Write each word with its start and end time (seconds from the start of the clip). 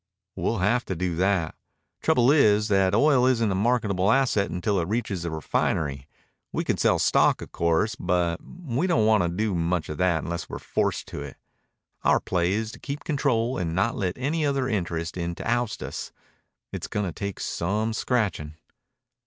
"We'll 0.35 0.57
have 0.57 0.83
to 0.85 0.95
do 0.95 1.15
that. 1.17 1.53
Trouble 2.01 2.31
is 2.31 2.69
that 2.69 2.95
oil 2.95 3.27
isn't 3.27 3.51
a 3.51 3.53
marketable 3.53 4.11
asset 4.11 4.49
until 4.49 4.79
it 4.79 4.87
reaches 4.87 5.25
a 5.25 5.29
refinery. 5.29 6.07
We 6.51 6.63
can 6.63 6.77
sell 6.77 6.97
stock, 6.97 7.39
of 7.43 7.51
course, 7.51 7.93
but 7.93 8.39
we 8.43 8.87
don't 8.87 9.05
want 9.05 9.21
to 9.21 9.29
do 9.29 9.53
much 9.53 9.89
of 9.89 9.99
that 9.99 10.23
unless 10.23 10.49
we're 10.49 10.57
forced 10.57 11.05
to 11.09 11.21
it. 11.21 11.37
Our 12.01 12.19
play 12.19 12.53
is 12.53 12.71
to 12.71 12.79
keep 12.79 13.03
control 13.03 13.59
and 13.59 13.75
not 13.75 13.95
let 13.95 14.17
any 14.17 14.43
other 14.43 14.67
interest 14.67 15.17
in 15.17 15.35
to 15.35 15.47
oust 15.47 15.83
us. 15.83 16.11
It's 16.71 16.87
going 16.87 17.05
to 17.05 17.11
take 17.11 17.39
some 17.39 17.93
scratching." 17.93 18.55